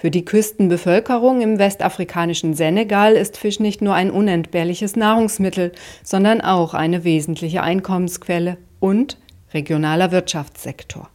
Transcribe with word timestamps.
Für 0.00 0.10
die 0.10 0.24
Küstenbevölkerung 0.24 1.42
im 1.42 1.58
westafrikanischen 1.58 2.54
Senegal 2.54 3.16
ist 3.16 3.36
Fisch 3.36 3.60
nicht 3.60 3.82
nur 3.82 3.92
ein 3.92 4.10
unentbehrliches 4.10 4.96
Nahrungsmittel, 4.96 5.72
sondern 6.02 6.40
auch 6.40 6.72
eine 6.72 7.04
wesentliche 7.04 7.62
Einkommensquelle 7.62 8.56
und 8.78 9.18
regionaler 9.52 10.10
Wirtschaftssektor. 10.10 11.10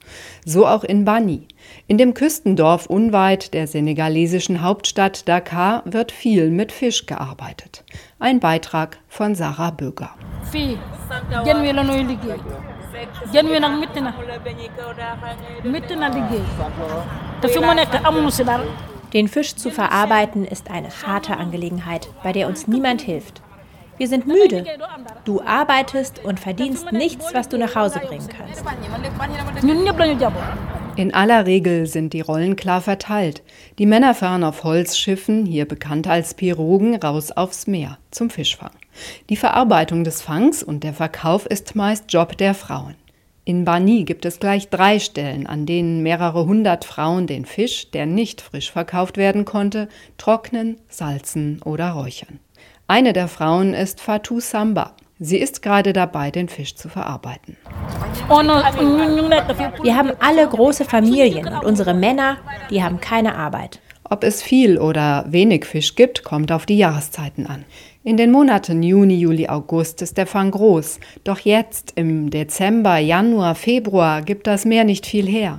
So 0.45 0.67
auch 0.67 0.83
in 0.83 1.03
Bani. 1.03 1.47
In 1.87 1.97
dem 1.97 2.13
Küstendorf 2.13 2.85
unweit 2.85 3.55
der 3.55 3.65
senegalesischen 3.65 4.61
Hauptstadt 4.61 5.27
Dakar 5.27 5.81
wird 5.86 6.11
viel 6.11 6.52
mit 6.52 6.71
Fisch 6.71 7.07
gearbeitet. 7.07 7.83
Ein 8.20 8.39
Beitrag 8.39 8.99
von 9.07 9.33
Sarah 9.33 9.71
Böger. 9.71 10.11
Den 19.13 19.27
Fisch 19.27 19.55
zu 19.55 19.71
verarbeiten 19.71 20.45
ist 20.45 20.69
eine 20.69 20.89
harte 21.05 21.37
Angelegenheit, 21.37 22.10
bei 22.23 22.32
der 22.32 22.47
uns 22.47 22.68
niemand 22.68 23.01
hilft. 23.01 23.41
Wir 23.97 24.10
sind 24.10 24.27
müde. 24.27 24.65
Du 25.23 25.41
arbeitest 25.41 26.24
und 26.24 26.39
verdienst 26.39 26.91
nichts, 26.91 27.33
was 27.33 27.47
du 27.47 27.57
nach 27.57 27.75
Hause 27.75 28.00
bringen 28.00 28.27
kannst. 28.27 28.63
In 30.97 31.13
aller 31.13 31.46
Regel 31.46 31.87
sind 31.87 32.13
die 32.13 32.22
Rollen 32.22 32.55
klar 32.55 32.81
verteilt. 32.81 33.41
Die 33.80 33.86
Männer 33.86 34.13
fahren 34.13 34.44
auf 34.44 34.63
Holzschiffen, 34.63 35.45
hier 35.45 35.66
bekannt 35.66 36.08
als 36.08 36.33
Pirogen, 36.33 36.95
raus 36.95 37.31
aufs 37.31 37.67
Meer 37.67 37.97
zum 38.11 38.30
Fischfang. 38.30 38.72
Die 39.30 39.36
Verarbeitung 39.36 40.03
des 40.03 40.22
Fangs 40.22 40.63
und 40.63 40.83
der 40.83 40.94
Verkauf 40.94 41.45
ist 41.45 41.75
meist 41.75 42.11
Job 42.11 42.38
der 42.38 42.53
Frauen. 42.53 42.95
In 43.47 43.63
Bani 43.63 44.05
gibt 44.05 44.25
es 44.25 44.39
gleich 44.39 44.69
drei 44.69 44.97
Stellen, 44.97 45.45
an 45.45 45.67
denen 45.67 46.02
mehrere 46.02 46.47
hundert 46.47 46.83
Frauen 46.83 47.27
den 47.27 47.45
Fisch, 47.45 47.91
der 47.91 48.08
nicht 48.08 48.41
frisch 48.41 48.71
verkauft 48.71 49.17
werden 49.17 49.45
konnte, 49.45 49.88
trocknen, 50.17 50.77
salzen 50.89 51.61
oder 51.63 51.91
räuchern. 51.91 52.39
Eine 52.87 53.13
der 53.13 53.27
Frauen 53.27 53.75
ist 53.75 54.02
Fatou 54.02 54.39
Samba. 54.39 54.95
Sie 55.19 55.37
ist 55.37 55.61
gerade 55.61 55.93
dabei, 55.93 56.31
den 56.31 56.49
Fisch 56.49 56.75
zu 56.75 56.89
verarbeiten. 56.89 57.55
Wir 59.83 59.95
haben 59.95 60.11
alle 60.19 60.47
große 60.47 60.83
Familien 60.83 61.47
und 61.47 61.65
unsere 61.65 61.93
Männer, 61.93 62.37
die 62.71 62.81
haben 62.81 62.99
keine 62.99 63.35
Arbeit. 63.35 63.80
Ob 64.09 64.23
es 64.23 64.41
viel 64.41 64.80
oder 64.80 65.23
wenig 65.27 65.65
Fisch 65.65 65.93
gibt, 65.93 66.23
kommt 66.23 66.52
auf 66.52 66.65
die 66.65 66.77
Jahreszeiten 66.77 67.45
an. 67.45 67.63
In 68.08 68.17
den 68.17 68.31
Monaten 68.31 68.84
Juni, 68.84 69.16
Juli, 69.16 69.48
August 69.48 70.03
ist 70.03 70.20
der 70.20 70.28
Fang 70.28 70.52
groß, 70.52 71.00
doch 71.23 71.39
jetzt 71.39 71.94
im 71.95 72.30
Dezember, 72.30 73.00
Januar, 73.00 73.56
Februar 73.56 74.22
gibt 74.22 74.45
das 74.45 74.64
Meer 74.64 74.84
nicht 74.84 75.08
viel 75.08 75.25
her. 75.25 75.56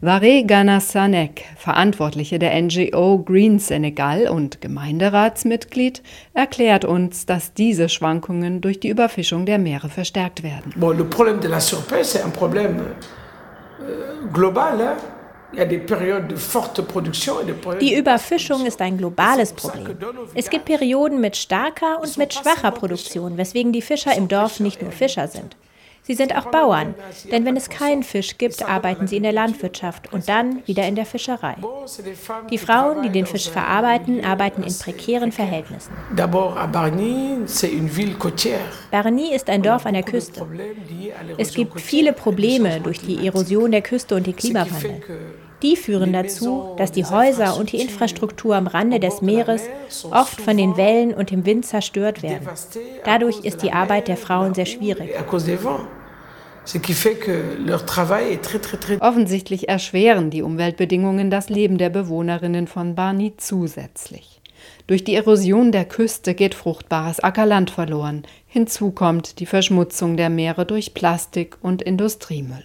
Vare 0.00 0.42
Ganassanek, 0.46 1.44
Verantwortliche 1.58 2.38
der 2.38 2.58
NGO 2.62 3.18
Green 3.18 3.58
Senegal 3.58 4.26
und 4.28 4.62
Gemeinderatsmitglied, 4.62 6.02
erklärt 6.32 6.86
uns, 6.86 7.26
dass 7.26 7.52
diese 7.52 7.90
Schwankungen 7.90 8.62
durch 8.62 8.80
die 8.80 8.88
Überfischung 8.88 9.44
der 9.44 9.58
Meere 9.58 9.90
verstärkt 9.90 10.42
werden. 10.42 10.72
Bon, 10.76 10.96
le 10.96 11.04
problème 11.04 11.40
de 11.40 11.48
la 11.48 11.60
surpêche, 11.60 12.06
c'est 12.06 12.24
un 12.24 12.32
problème 12.32 12.80
euh, 13.82 14.32
global. 14.32 14.80
Hein? 14.80 14.96
Die 17.80 17.94
Überfischung 17.94 18.66
ist 18.66 18.80
ein 18.80 18.98
globales 18.98 19.52
Problem. 19.52 19.96
Es 20.34 20.48
gibt 20.48 20.64
Perioden 20.64 21.20
mit 21.20 21.36
starker 21.36 22.00
und 22.00 22.16
mit 22.16 22.32
schwacher 22.34 22.70
Produktion, 22.70 23.36
weswegen 23.36 23.72
die 23.72 23.82
Fischer 23.82 24.16
im 24.16 24.28
Dorf 24.28 24.60
nicht 24.60 24.80
nur 24.82 24.92
Fischer 24.92 25.28
sind. 25.28 25.56
Sie 26.04 26.14
sind 26.14 26.34
auch 26.36 26.46
Bauern, 26.46 26.96
denn 27.30 27.44
wenn 27.44 27.56
es 27.56 27.70
keinen 27.70 28.02
Fisch 28.02 28.36
gibt, 28.36 28.60
arbeiten 28.68 29.06
sie 29.06 29.18
in 29.18 29.22
der 29.22 29.32
Landwirtschaft 29.32 30.12
und 30.12 30.28
dann 30.28 30.66
wieder 30.66 30.86
in 30.88 30.96
der 30.96 31.06
Fischerei. 31.06 31.54
Die 32.50 32.58
Frauen, 32.58 33.02
die 33.02 33.10
den 33.10 33.24
Fisch 33.24 33.48
verarbeiten, 33.48 34.24
arbeiten 34.24 34.64
in 34.64 34.76
prekären 34.76 35.30
Verhältnissen. 35.30 35.92
Barny 38.90 39.32
ist 39.32 39.48
ein 39.48 39.62
Dorf 39.62 39.86
an 39.86 39.94
der 39.94 40.02
Küste. 40.02 40.44
Es 41.38 41.54
gibt 41.54 41.80
viele 41.80 42.12
Probleme 42.12 42.80
durch 42.80 42.98
die 42.98 43.24
Erosion 43.24 43.70
der 43.70 43.82
Küste 43.82 44.16
und 44.16 44.26
den 44.26 44.34
Klimawandel. 44.34 45.02
Die 45.62 45.76
führen 45.76 46.12
dazu, 46.12 46.74
dass 46.76 46.90
die 46.90 47.04
Häuser 47.04 47.56
und 47.56 47.70
die 47.70 47.80
Infrastruktur 47.80 48.56
am 48.56 48.66
Rande 48.66 48.98
des 48.98 49.22
Meeres 49.22 49.62
oft 50.10 50.40
von 50.40 50.56
den 50.56 50.76
Wellen 50.76 51.14
und 51.14 51.30
dem 51.30 51.46
Wind 51.46 51.64
zerstört 51.66 52.22
werden. 52.22 52.48
Dadurch 53.04 53.44
ist 53.44 53.62
die 53.62 53.72
Arbeit 53.72 54.08
der 54.08 54.16
Frauen 54.16 54.54
sehr 54.54 54.66
schwierig. 54.66 55.10
Offensichtlich 59.00 59.68
erschweren 59.68 60.30
die 60.30 60.42
Umweltbedingungen 60.42 61.30
das 61.30 61.48
Leben 61.48 61.78
der 61.78 61.90
Bewohnerinnen 61.90 62.66
von 62.66 62.94
Bani 62.94 63.34
zusätzlich. 63.36 64.40
Durch 64.86 65.04
die 65.04 65.14
Erosion 65.14 65.72
der 65.72 65.84
Küste 65.84 66.34
geht 66.34 66.54
fruchtbares 66.54 67.20
Ackerland 67.20 67.70
verloren. 67.70 68.24
Hinzu 68.46 68.90
kommt 68.90 69.38
die 69.38 69.46
Verschmutzung 69.46 70.16
der 70.16 70.30
Meere 70.30 70.66
durch 70.66 70.94
Plastik 70.94 71.56
und 71.62 71.82
Industriemüll. 71.82 72.64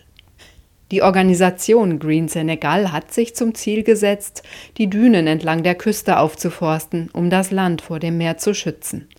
Die 0.90 1.02
Organisation 1.02 2.00
Green 2.00 2.30
Senegal 2.30 2.94
hat 2.94 3.14
sich 3.14 3.36
zum 3.36 3.53
Ziel 3.56 3.84
gesetzt, 3.84 4.44
die 4.78 4.90
Dünen 4.90 5.28
entlang 5.28 5.62
der 5.62 5.75
Küste 5.75 6.18
aufzuforsten, 6.18 7.09
um 7.12 7.30
das 7.30 7.52
Land 7.52 7.81
vor 7.81 8.00
dem 8.00 8.18
Meer 8.18 8.38
zu 8.38 8.53
schützen. 8.53 9.09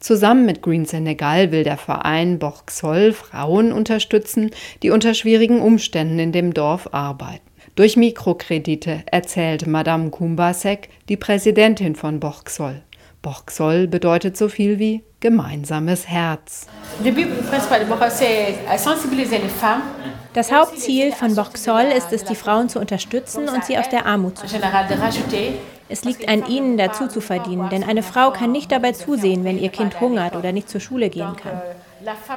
Zusammen 0.00 0.44
mit 0.46 0.62
Green 0.62 0.84
Senegal 0.84 1.52
will 1.52 1.62
der 1.62 1.76
Verein 1.76 2.40
Boxol 2.40 3.12
Frauen 3.12 3.72
unterstützen, 3.72 4.50
die 4.82 4.90
unter 4.90 5.14
schwierigen 5.14 5.60
Umständen 5.60 6.18
in 6.18 6.32
dem 6.32 6.54
Dorf 6.54 6.88
arbeiten. 6.92 7.46
Durch 7.76 7.96
Mikrokredite, 7.96 9.04
erzählt 9.06 9.68
Madame 9.68 10.10
Kumbasek, 10.10 10.88
die 11.08 11.16
Präsidentin 11.16 11.94
von 11.94 12.18
Boxol. 12.18 12.82
Boxol 13.22 13.86
bedeutet 13.86 14.36
so 14.36 14.48
viel 14.48 14.80
wie 14.80 15.04
gemeinsames 15.20 16.08
Herz. 16.08 16.66
Das 20.34 20.52
Hauptziel 20.52 21.12
von 21.12 21.34
Boxol 21.36 21.84
ist 21.96 22.12
es, 22.12 22.24
die 22.24 22.34
Frauen 22.34 22.68
zu 22.68 22.80
unterstützen 22.80 23.48
und 23.48 23.64
sie 23.64 23.78
aus 23.78 23.88
der 23.88 24.06
Armut 24.06 24.38
zu 24.38 24.46
holen. 24.48 25.54
Es 25.88 26.04
liegt 26.04 26.28
an 26.28 26.46
ihnen, 26.46 26.76
dazu 26.76 27.06
zu 27.06 27.20
verdienen, 27.20 27.68
denn 27.68 27.84
eine 27.84 28.02
Frau 28.02 28.32
kann 28.32 28.50
nicht 28.50 28.72
dabei 28.72 28.92
zusehen, 28.92 29.44
wenn 29.44 29.58
ihr 29.58 29.68
Kind 29.68 30.00
hungert 30.00 30.34
oder 30.34 30.50
nicht 30.50 30.68
zur 30.68 30.80
Schule 30.80 31.08
gehen 31.08 31.36
kann. 31.36 31.62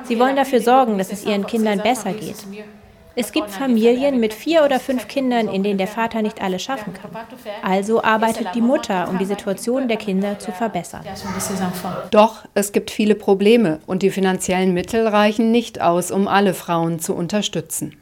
Sie 0.04 0.20
wollen 0.20 0.36
dafür 0.36 0.62
sorgen, 0.62 0.98
dass 1.00 1.12
es 1.12 1.26
ihren 1.26 1.48
Kindern 1.48 1.80
besser 1.80 2.14
geht. 2.14 2.46
Es 3.16 3.32
gibt 3.32 3.50
Familien 3.50 4.20
mit 4.20 4.34
vier 4.34 4.64
oder 4.64 4.80
fünf 4.80 5.08
Kindern, 5.08 5.48
in 5.48 5.64
denen 5.64 5.78
der 5.78 5.88
Vater 5.88 6.22
nicht 6.22 6.42
alles 6.42 6.64
schaffen 6.64 6.94
kann. 6.94 7.12
Also 7.64 8.04
arbeitet 8.04 8.50
die 8.54 8.62
Mutter, 8.62 9.08
um 9.10 9.18
die 9.18 9.26
Situation 9.26 9.88
der 9.88 9.98
Kinder 9.98 10.38
zu 10.40 10.52
verbessern. 10.52 11.02
Doch 12.12 12.46
es 12.54 12.72
gibt 12.72 12.92
viele 12.92 13.16
Probleme 13.16 13.80
und 13.88 14.04
die 14.04 14.10
finanziellen 14.10 14.74
Mittel 14.74 15.08
reichen 15.08 15.52
nicht 15.52 15.82
aus, 15.82 16.12
um 16.12 16.28
alle 16.28 16.54
Frauen 16.54 17.00
zu 17.00 17.14
unterstützen. 17.16 17.96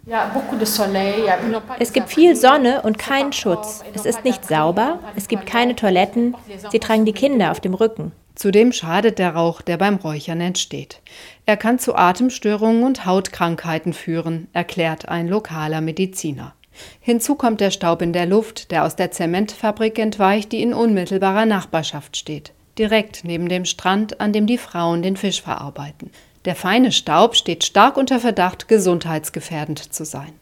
Es 1.80 1.94
gibt 1.94 2.10
viel 2.10 2.36
Sonne 2.36 2.82
und 2.82 2.98
keinen 2.98 3.34
Schutz. 3.34 3.84
Es 3.94 4.06
ist 4.06 4.24
nicht 4.24 4.46
sauber, 4.46 5.00
es 5.16 5.28
gibt 5.28 5.46
keine 5.46 5.76
Toiletten, 5.76 6.36
sie 6.72 6.80
tragen 6.80 7.06
die 7.06 7.14
Kinder 7.14 7.52
auf 7.52 7.60
dem 7.60 7.74
Rücken. 7.74 8.12
Zudem 8.36 8.72
schadet 8.72 9.20
der 9.20 9.36
Rauch, 9.36 9.62
der 9.62 9.78
beim 9.78 9.96
Räuchern 9.96 10.42
entsteht. 10.42 11.02
Er 11.46 11.58
kann 11.58 11.80
zu 11.80 11.96
Atemstörungen 11.96 12.84
und 12.84 13.06
Hautkrankheiten 13.06 13.94
führen, 13.94 14.48
erklärt 14.54 15.08
ein 15.08 15.28
lokaler 15.28 15.82
Mediziner. 15.82 16.54
Hinzu 17.00 17.36
kommt 17.36 17.62
der 17.62 17.72
Staub 17.72 18.02
in 18.02 18.14
der 18.14 18.26
Luft, 18.26 18.72
der 18.72 18.86
aus 18.86 18.96
der 18.96 19.12
Zementfabrik 19.12 20.00
entweicht, 20.00 20.52
die 20.52 20.64
in 20.64 20.74
unmittelbarer 20.74 21.46
Nachbarschaft 21.46 22.18
steht, 22.18 22.52
direkt 22.80 23.24
neben 23.24 23.48
dem 23.48 23.66
Strand, 23.66 24.20
an 24.20 24.34
dem 24.34 24.48
die 24.48 24.58
Frauen 24.58 25.04
den 25.04 25.16
Fisch 25.16 25.42
verarbeiten. 25.42 26.10
Der 26.46 26.56
feine 26.56 26.92
Staub 26.92 27.36
steht 27.36 27.64
stark 27.64 27.96
unter 27.96 28.20
Verdacht, 28.20 28.68
gesundheitsgefährdend 28.68 29.94
zu 29.94 30.04
sein. 30.04 30.34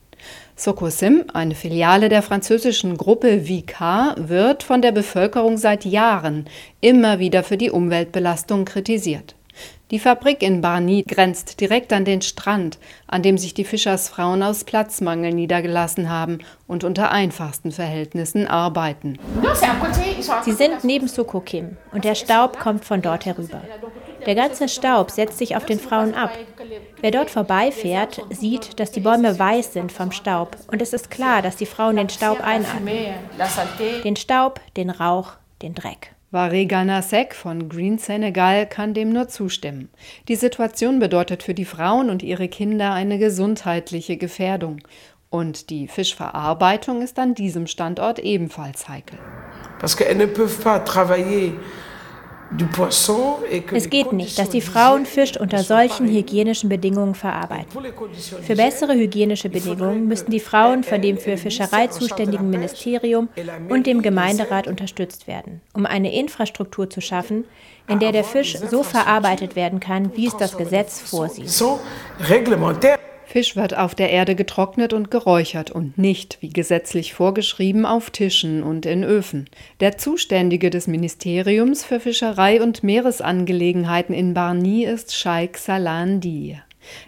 Socosim, 0.56 1.26
eine 1.34 1.56
Filiale 1.56 2.10
der 2.10 2.22
französischen 2.22 2.98
Gruppe 2.98 3.48
Vicar, 3.48 4.16
wird 4.18 4.64
von 4.64 4.82
der 4.82 4.92
Bevölkerung 4.92 5.58
seit 5.58 5.86
Jahren 5.86 6.46
immer 6.82 7.20
wieder 7.20 7.44
für 7.44 7.58
die 7.58 7.72
Umweltbelastung 7.72 8.66
kritisiert. 8.66 9.36
Die 9.92 10.00
Fabrik 10.00 10.42
in 10.42 10.62
Barny 10.62 11.04
grenzt 11.06 11.60
direkt 11.60 11.92
an 11.92 12.06
den 12.06 12.22
Strand, 12.22 12.80
an 13.08 13.24
dem 13.24 13.38
sich 13.38 13.54
die 13.54 13.66
Fischersfrauen 13.66 14.42
aus 14.42 14.64
Platzmangel 14.64 15.34
niedergelassen 15.34 16.10
haben 16.10 16.40
und 16.66 16.86
unter 16.86 17.12
einfachsten 17.12 17.72
Verhältnissen 17.72 18.48
arbeiten. 18.48 19.20
Sie 20.46 20.54
sind 20.54 20.86
neben 20.86 21.10
Sokokim 21.10 21.76
und 21.92 22.06
der 22.06 22.16
Staub 22.16 22.58
kommt 22.58 22.86
von 22.86 23.02
dort 23.02 23.26
herüber. 23.26 23.62
Der 24.26 24.36
ganze 24.36 24.70
Staub 24.70 25.12
setzt 25.12 25.40
sich 25.40 25.58
auf 25.58 25.66
den 25.66 25.80
Frauen 25.80 26.14
ab. 26.14 26.32
Wer 27.02 27.10
dort 27.12 27.32
vorbeifährt, 27.32 28.22
sieht, 28.30 28.80
dass 28.80 28.92
die 28.92 29.00
Bäume 29.00 29.38
weiß 29.38 29.74
sind 29.74 29.92
vom 29.92 30.12
Staub. 30.12 30.56
Und 30.72 30.84
es 30.84 30.94
ist 30.94 31.10
klar, 31.10 31.42
dass 31.42 31.56
die 31.56 31.66
Frauen 31.66 31.96
den 31.96 32.10
Staub 32.10 32.40
einatmen. 32.42 32.94
Den 34.04 34.16
Staub, 34.16 34.62
den 34.78 34.92
Rauch, 34.92 35.34
den 35.64 35.74
Dreck. 35.74 36.14
Varigana 36.30 37.02
Sek 37.02 37.34
von 37.34 37.68
Green 37.68 37.98
Senegal 37.98 38.68
kann 38.68 38.94
dem 38.94 39.12
nur 39.12 39.28
zustimmen. 39.28 39.90
Die 40.28 40.36
Situation 40.36 41.00
bedeutet 41.00 41.42
für 41.44 41.56
die 41.56 41.66
Frauen 41.66 42.10
und 42.10 42.22
ihre 42.22 42.48
Kinder 42.48 42.94
eine 42.94 43.18
gesundheitliche 43.18 44.16
Gefährdung. 44.16 44.78
Und 45.32 45.70
die 45.72 45.88
Fischverarbeitung 45.88 47.02
ist 47.02 47.18
an 47.18 47.34
diesem 47.34 47.66
Standort 47.66 48.20
ebenfalls 48.20 48.88
heikel. 48.88 49.18
Parce 49.80 49.98
qu'elles 49.98 50.18
ne 50.18 50.28
peuvent 50.28 50.64
pas 50.64 50.84
travailler 50.86 51.54
es 53.72 53.90
geht 53.90 54.12
nicht, 54.14 54.38
dass 54.38 54.50
die 54.50 54.62
Frauen 54.62 55.06
Fisch 55.06 55.40
unter 55.40 55.64
solchen 55.64 56.08
hygienischen 56.08 56.70
Bedingungen 56.70 57.16
verarbeiten. 57.16 57.68
Für 58.42 58.56
bessere 58.56 58.94
hygienische 58.94 59.50
Bedingungen 59.50 60.08
müssten 60.08 60.32
die 60.32 60.40
Frauen 60.40 60.84
von 60.84 61.02
dem 61.02 61.18
für 61.18 61.38
Fischerei 61.38 61.88
zuständigen 61.88 62.50
Ministerium 62.50 63.30
und 63.70 63.88
dem 63.88 64.02
Gemeinderat 64.02 64.68
unterstützt 64.68 65.28
werden, 65.28 65.62
um 65.74 65.86
eine 65.86 66.14
Infrastruktur 66.14 66.90
zu 66.90 67.02
schaffen, 67.02 67.46
in 67.88 68.00
der 68.00 68.12
der 68.12 68.24
Fisch 68.24 68.58
so 68.58 68.84
verarbeitet 68.84 69.56
werden 69.56 69.80
kann, 69.80 70.16
wie 70.16 70.28
es 70.28 70.38
das 70.38 70.58
Gesetz 70.58 71.00
vorsieht. 71.00 71.50
Fisch 73.32 73.56
wird 73.56 73.78
auf 73.78 73.96
der 73.96 74.10
Erde 74.10 74.36
getrocknet 74.36 74.92
und 74.92 75.10
geräuchert 75.10 75.72
und 75.72 75.98
nicht, 75.98 76.40
wie 76.42 76.50
gesetzlich 76.50 77.14
vorgeschrieben, 77.14 77.86
auf 77.86 78.10
Tischen 78.10 78.62
und 78.62 78.86
in 78.86 79.06
Öfen. 79.06 79.46
Der 79.80 79.98
Zuständige 79.98 80.70
des 80.70 80.88
Ministeriums 80.88 81.86
für 81.86 82.02
Fischerei 82.02 82.62
und 82.62 82.84
Meeresangelegenheiten 82.84 84.14
in 84.14 84.34
Barni 84.34 84.84
ist 84.84 85.16
Sheikh 85.16 85.58
Salan 85.58 86.20
Diye. 86.20 86.62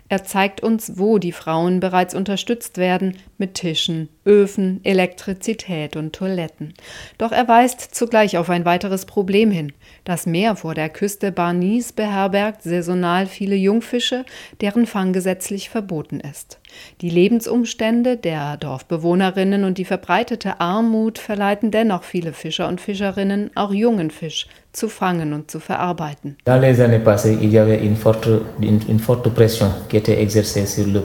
Er 0.08 0.24
zeigt 0.24 0.62
uns, 0.62 0.98
wo 0.98 1.18
die 1.18 1.34
Frauen 1.34 1.82
bereits 1.82 2.16
unterstützt 2.16 2.78
werden 2.78 3.18
mit 3.44 3.56
Tischen, 3.56 4.08
Öfen, 4.26 4.80
Elektrizität 4.86 5.98
und 5.98 6.14
Toiletten. 6.14 6.74
Doch 7.18 7.34
er 7.34 7.46
weist 7.50 7.94
zugleich 7.94 8.38
auf 8.38 8.50
ein 8.50 8.64
weiteres 8.64 9.06
Problem 9.06 9.52
hin. 9.52 9.74
Das 10.06 10.26
Meer 10.26 10.56
vor 10.56 10.76
der 10.76 10.88
Küste 10.88 11.34
Barnis 11.34 11.92
beherbergt 11.92 12.64
saisonal 12.64 13.28
viele 13.28 13.56
Jungfische, 13.56 14.24
deren 14.62 14.86
Fang 14.86 15.12
gesetzlich 15.12 15.70
verboten 15.70 16.22
ist. 16.22 16.60
Die 17.02 17.10
Lebensumstände 17.10 18.16
der 18.16 18.56
Dorfbewohnerinnen 18.56 19.66
und 19.66 19.78
die 19.78 19.84
verbreitete 19.84 20.62
Armut 20.62 21.20
verleiten 21.20 21.70
dennoch 21.70 22.04
viele 22.04 22.32
Fischer 22.32 22.70
und 22.70 22.80
Fischerinnen, 22.80 23.52
auch 23.56 23.74
jungen 23.74 24.10
Fisch, 24.10 24.48
zu 24.72 24.90
fangen 24.90 25.34
und 25.34 25.52
zu 25.52 25.60
verarbeiten. 25.60 26.36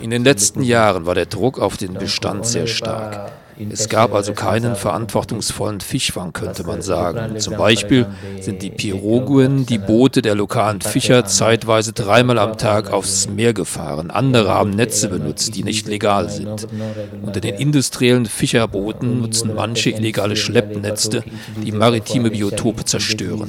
In 0.01 0.11
den 0.11 0.25
letzten 0.25 0.63
Jahren 0.63 1.05
war 1.05 1.15
der 1.15 1.27
Druck 1.27 1.59
auf 1.59 1.77
den 1.77 1.95
Bestand 1.95 2.28
sehr 2.45 2.67
stark. 2.67 3.33
Es 3.71 3.89
gab 3.89 4.15
also 4.15 4.35
keinen 4.35 4.77
verantwortungsvollen 4.77 5.81
Fischfang, 5.81 6.33
könnte 6.33 6.63
man 6.65 6.81
sagen. 6.81 7.41
Zum 7.41 7.57
Beispiel 7.57 8.07
sind 8.41 8.63
die 8.63 8.71
Piroguen, 8.71 9.67
die 9.67 9.79
Boote 9.79 10.23
der 10.23 10.37
lokalen 10.37 10.81
Fischer, 10.81 11.25
zeitweise 11.25 11.93
dreimal 11.93 12.39
am 12.39 12.57
Tag 12.57 12.93
aufs 12.93 13.29
Meer 13.29 13.53
gefahren. 13.55 14.13
Andere 14.13 14.51
haben 14.51 14.71
Netze 14.71 15.09
benutzt, 15.09 15.57
die 15.57 15.65
nicht 15.65 15.89
legal 15.89 16.31
sind. 16.31 16.69
Unter 17.23 17.41
den 17.41 17.57
industriellen 17.57 18.27
Fischerbooten 18.27 19.21
nutzen 19.21 19.55
manche 19.55 19.91
illegale 19.91 20.37
Schleppnetze, 20.37 21.25
die 21.65 21.73
maritime 21.73 22.31
Biotope 22.31 22.85
zerstören. 22.85 23.49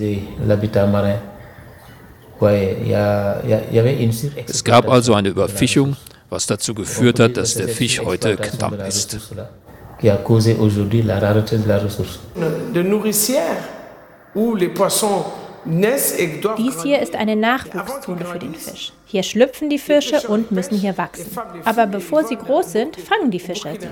Es 4.47 4.63
gab 4.63 4.89
also 4.89 5.13
eine 5.13 5.29
Überfischung, 5.29 5.97
was 6.29 6.47
dazu 6.47 6.73
geführt 6.73 7.19
hat, 7.19 7.37
dass 7.37 7.55
der 7.55 7.67
Fisch 7.67 8.01
heute 8.01 8.37
knapp 8.37 8.87
ist. 8.87 9.17
De 12.73 12.83
nourricière 12.83 13.57
où 14.35 14.55
les 14.55 14.69
poissons 14.69 15.25
dies 15.65 16.83
hier 16.83 16.99
ist 16.99 17.15
eine 17.15 17.35
Nachwuchszone 17.35 18.25
für 18.25 18.39
den 18.39 18.55
Fisch. 18.55 18.93
Hier 19.05 19.23
schlüpfen 19.23 19.69
die 19.69 19.79
Fische 19.79 20.27
und 20.27 20.51
müssen 20.51 20.77
hier 20.77 20.97
wachsen. 20.97 21.35
Aber 21.65 21.87
bevor 21.87 22.23
sie 22.23 22.35
groß 22.35 22.71
sind, 22.71 22.95
fangen 22.95 23.31
die 23.31 23.39
Fischer 23.39 23.73
sie. 23.79 23.87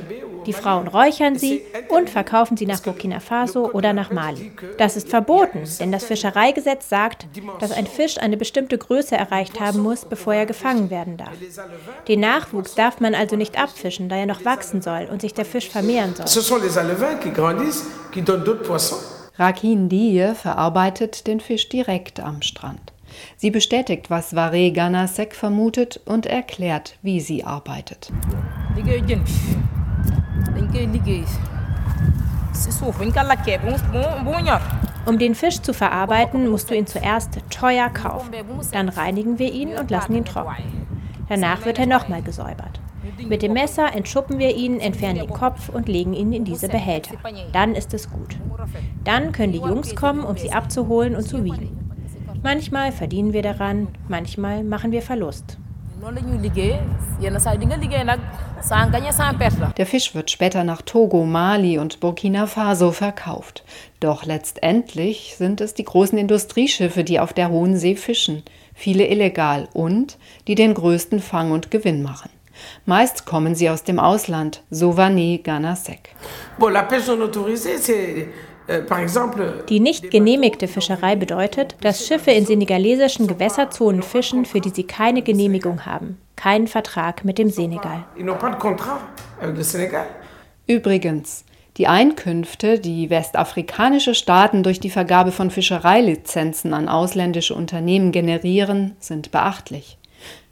Die 0.46 0.54
Frauen 0.54 0.88
räuchern 0.88 1.38
sie 1.38 1.64
und 1.90 2.10
verkaufen 2.10 2.56
sie 2.56 2.68
nach 2.68 2.82
Burkina 2.82 3.20
Faso 3.20 3.72
oder 3.72 3.94
nach 3.94 4.12
Mali. 4.12 4.52
Das 4.78 4.96
ist 4.96 5.10
verboten, 5.10 5.64
denn 5.80 5.92
das 5.92 6.06
Fischereigesetz 6.06 6.88
sagt, 6.88 7.26
dass 7.60 7.72
ein 7.72 7.88
Fisch 7.88 8.20
eine 8.20 8.38
bestimmte 8.38 8.78
Größe 8.78 9.16
erreicht 9.18 9.60
haben 9.60 9.80
muss, 9.80 10.06
bevor 10.06 10.36
er 10.36 10.46
gefangen 10.46 10.92
werden 10.92 11.18
darf. 11.18 11.34
Den 12.08 12.20
Nachwuchs 12.20 12.76
darf 12.76 13.00
man 13.00 13.16
also 13.16 13.36
nicht 13.36 13.60
abfischen, 13.60 14.10
da 14.10 14.18
er 14.18 14.28
noch 14.28 14.46
wachsen 14.46 14.82
soll 14.84 15.08
und 15.12 15.22
sich 15.22 15.34
der 15.34 15.46
Fisch 15.46 15.70
vermehren 15.70 16.14
soll. 16.16 16.28
Rakin 19.40 19.88
Die 19.88 20.32
verarbeitet 20.34 21.28
den 21.28 21.40
Fisch 21.40 21.70
direkt 21.70 22.20
am 22.20 22.42
Strand. 22.42 22.92
Sie 23.36 23.52
bestätigt, 23.52 24.10
was 24.10 24.36
Vare 24.36 24.72
Ganasek 24.72 25.36
vermutet 25.36 26.00
und 26.06 26.26
erklärt, 26.26 26.98
wie 27.04 27.20
sie 27.20 27.44
arbeitet. 27.44 28.12
Um 35.06 35.20
den 35.20 35.36
Fisch 35.36 35.62
zu 35.62 35.74
verarbeiten, 35.74 36.50
musst 36.50 36.70
du 36.72 36.76
ihn 36.76 36.88
zuerst 36.88 37.40
teuer 37.52 37.90
kaufen. 37.90 38.32
Dann 38.72 38.90
reinigen 38.90 39.38
wir 39.38 39.52
ihn 39.54 39.76
und 39.76 39.92
lassen 39.92 40.16
ihn 40.16 40.26
trocknen. 40.26 40.88
Danach 41.30 41.64
wird 41.64 41.78
er 41.78 41.86
nochmal 41.86 42.24
gesäubert. 42.24 42.80
Mit 43.28 43.42
dem 43.42 43.54
Messer 43.54 43.94
entschuppen 43.94 44.40
wir 44.40 44.56
ihn, 44.56 44.80
entfernen 44.80 45.20
den 45.20 45.30
Kopf 45.30 45.70
und 45.70 45.88
legen 45.88 46.14
ihn 46.14 46.34
in 46.34 46.46
diese 46.46 46.68
Behälter. 46.68 47.16
Dann 47.54 47.76
ist 47.76 47.94
es 47.94 48.10
gut. 48.10 48.38
Dann 49.04 49.32
können 49.32 49.54
die 49.54 49.60
Jungs 49.60 49.96
kommen, 49.96 50.24
um 50.24 50.38
sie 50.38 50.52
abzuholen 50.52 51.16
und 51.16 51.24
zu 51.24 51.44
wiegen. 51.44 51.78
Manchmal 52.44 52.92
verdienen 52.92 53.34
wir 53.34 53.42
daran, 53.42 53.88
manchmal 54.08 54.64
machen 54.64 54.92
wir 54.92 55.02
Verlust. 55.02 55.58
Der 59.78 59.86
Fisch 59.86 60.16
wird 60.16 60.30
später 60.30 60.64
nach 60.64 60.82
Togo, 60.84 61.26
Mali 61.26 61.80
und 61.80 62.00
Burkina 62.00 62.46
Faso 62.46 62.92
verkauft. 62.92 63.64
Doch 64.00 64.24
letztendlich 64.24 65.36
sind 65.38 65.60
es 65.60 65.74
die 65.74 65.84
großen 65.84 66.18
Industrieschiffe, 66.18 67.04
die 67.04 67.20
auf 67.20 67.34
der 67.34 67.50
Hohen 67.50 67.78
See 67.78 67.96
fischen, 67.96 68.44
viele 68.76 69.08
illegal 69.08 69.68
und 69.74 70.18
die 70.48 70.56
den 70.56 70.76
größten 70.76 71.20
Fang 71.20 71.52
und 71.52 71.72
Gewinn 71.72 72.04
machen. 72.04 72.30
Meist 72.86 73.26
kommen 73.26 73.56
sie 73.56 73.70
aus 73.70 73.84
dem 73.84 74.00
Ausland, 74.00 74.64
so 74.70 74.92
Vané 74.92 75.42
Ganasek. 75.42 76.10
Euh, 78.70 78.82
die 79.70 79.80
nicht 79.80 80.12
genehmigte 80.12 80.68
Fischerei 80.68 81.16
bedeutet, 81.16 81.76
dass 81.80 82.06
Schiffe 82.06 82.32
in 82.32 82.46
senegalesischen 82.46 83.26
Gewässerzonen 83.26 84.04
fischen, 84.04 84.44
für 84.44 84.60
die 84.60 84.72
sie 84.72 84.84
keine 84.84 85.22
Genehmigung 85.22 85.86
haben, 85.86 86.18
keinen 86.36 86.68
Vertrag 86.68 87.24
mit 87.24 87.38
dem 87.38 87.50
Senegal. 87.50 88.04
Übrigens, 90.68 91.46
die 91.78 91.88
Einkünfte, 91.88 92.80
die 92.80 93.10
westafrikanische 93.10 94.16
Staaten 94.16 94.64
durch 94.64 94.82
die 94.82 94.90
Vergabe 94.90 95.32
von 95.32 95.50
Fischereilizenzen 95.50 96.74
an 96.74 96.90
ausländische 96.90 97.56
Unternehmen 97.56 98.12
generieren, 98.12 98.98
sind 99.00 99.32
beachtlich. 99.32 99.98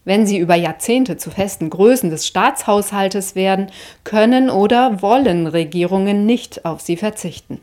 Wenn 0.06 0.26
sie 0.26 0.38
über 0.38 0.56
Jahrzehnte 0.56 1.18
zu 1.18 1.32
festen 1.32 1.70
Größen 1.70 2.12
des 2.12 2.26
Staatshaushaltes 2.26 3.36
werden, 3.36 3.68
können 4.04 4.50
oder 4.50 5.02
wollen 5.02 5.48
Regierungen 5.48 6.26
nicht 6.26 6.64
auf 6.64 6.80
sie 6.80 6.96
verzichten. 6.96 7.60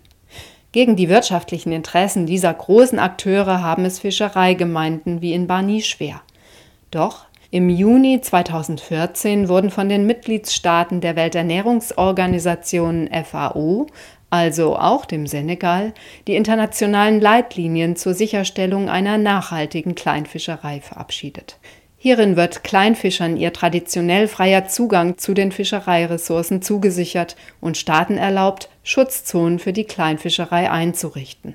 Gegen 0.72 0.96
die 0.96 1.08
wirtschaftlichen 1.08 1.70
Interessen 1.70 2.26
dieser 2.26 2.52
großen 2.52 2.98
Akteure 2.98 3.62
haben 3.62 3.84
es 3.84 4.00
Fischereigemeinden 4.00 5.22
wie 5.22 5.34
in 5.34 5.46
Bani 5.46 5.82
schwer. 5.82 6.22
Doch 6.90 7.26
im 7.50 7.68
Juni 7.68 8.20
2014 8.22 9.48
wurden 9.48 9.70
von 9.70 9.90
den 9.90 10.06
Mitgliedstaaten 10.06 11.02
der 11.02 11.16
Welternährungsorganisation 11.16 13.10
FAO, 13.24 13.86
also 14.30 14.78
auch 14.78 15.04
dem 15.04 15.26
Senegal, 15.26 15.92
die 16.26 16.34
internationalen 16.34 17.20
Leitlinien 17.20 17.94
zur 17.94 18.14
Sicherstellung 18.14 18.88
einer 18.88 19.18
nachhaltigen 19.18 19.94
Kleinfischerei 19.94 20.80
verabschiedet. 20.80 21.58
Hierin 22.04 22.34
wird 22.34 22.64
Kleinfischern 22.64 23.36
ihr 23.36 23.52
traditionell 23.52 24.26
freier 24.26 24.66
Zugang 24.66 25.18
zu 25.18 25.34
den 25.34 25.52
Fischereiressourcen 25.52 26.60
zugesichert 26.60 27.36
und 27.60 27.76
Staaten 27.76 28.18
erlaubt, 28.18 28.68
Schutzzonen 28.82 29.60
für 29.60 29.72
die 29.72 29.84
Kleinfischerei 29.84 30.68
einzurichten. 30.68 31.54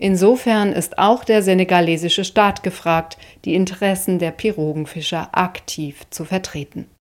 Insofern 0.00 0.72
ist 0.72 0.98
auch 0.98 1.22
der 1.22 1.40
senegalesische 1.40 2.24
Staat 2.24 2.64
gefragt, 2.64 3.16
die 3.44 3.54
Interessen 3.54 4.18
der 4.18 4.32
Pirogenfischer 4.32 5.28
aktiv 5.30 6.00
zu 6.10 6.24
vertreten 6.24 6.86